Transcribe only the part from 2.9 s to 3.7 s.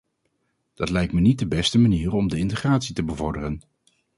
te bevorderen.